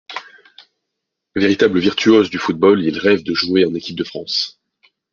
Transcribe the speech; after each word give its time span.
Véritable 1.35 1.77
virtuose 1.79 2.31
du 2.31 2.39
football, 2.39 2.83
il 2.83 2.97
rêve 2.97 3.21
de 3.21 3.35
jouer 3.35 3.65
en 3.65 3.75
équipe 3.75 3.97
de 3.99 4.03
France. 4.03 4.59